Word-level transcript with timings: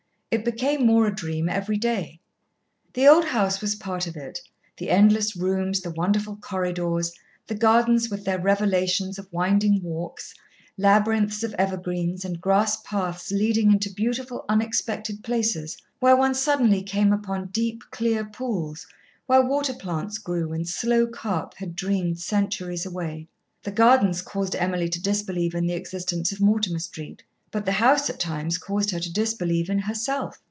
It 0.33 0.45
became 0.45 0.85
more 0.85 1.07
a 1.07 1.13
dream 1.13 1.49
every 1.49 1.75
day. 1.75 2.21
The 2.93 3.05
old 3.05 3.25
house 3.25 3.59
was 3.59 3.75
part 3.75 4.07
of 4.07 4.15
it, 4.15 4.39
the 4.77 4.89
endless 4.89 5.35
rooms, 5.35 5.81
the 5.81 5.91
wonderful 5.91 6.37
corridors, 6.37 7.11
the 7.47 7.53
gardens 7.55 8.09
with 8.09 8.23
their 8.23 8.39
revelations 8.39 9.19
of 9.19 9.27
winding 9.33 9.83
walks, 9.83 10.33
labyrinths 10.77 11.43
of 11.43 11.53
evergreens, 11.55 12.23
and 12.23 12.39
grass 12.39 12.81
paths 12.83 13.29
leading 13.33 13.73
into 13.73 13.91
beautiful 13.91 14.45
unexpected 14.47 15.21
places, 15.21 15.75
where 15.99 16.15
one 16.15 16.33
suddenly 16.33 16.81
came 16.81 17.11
upon 17.11 17.47
deep, 17.47 17.81
clear 17.91 18.23
pools 18.23 18.87
where 19.25 19.45
water 19.45 19.73
plants 19.73 20.17
grew 20.17 20.53
and 20.53 20.65
slow 20.69 21.07
carp 21.07 21.55
had 21.55 21.75
dreamed 21.75 22.17
centuries 22.21 22.85
away. 22.85 23.27
The 23.63 23.71
gardens 23.71 24.21
caused 24.21 24.55
Emily 24.55 24.87
to 24.91 25.01
disbelieve 25.01 25.55
in 25.55 25.65
the 25.67 25.73
existence 25.73 26.31
of 26.31 26.39
Mortimer 26.39 26.79
Street, 26.79 27.21
but 27.53 27.65
the 27.65 27.71
house 27.73 28.09
at 28.09 28.17
times 28.17 28.57
caused 28.57 28.91
her 28.91 28.99
to 28.99 29.11
disbelieve 29.11 29.69
in 29.69 29.77
herself. 29.79 30.39